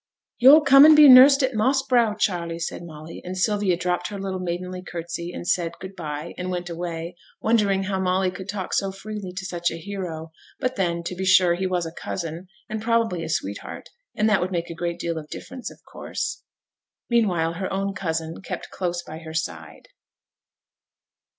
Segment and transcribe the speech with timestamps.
[0.39, 4.17] 'Yo'll come and be nursed at Moss Brow, Charley,' said Molly; and Sylvia dropped her
[4.17, 8.73] little maidenly curtsey, and said, 'Good by;' and went away, wondering how Molly could talk
[8.73, 12.47] so freely to such a hero; but then, to be sure, he was a cousin,
[12.67, 16.41] and probably a sweetheart, and that would make a great deal of difference, of course.
[17.07, 19.89] Meanwhile her own cousin kept close by her side.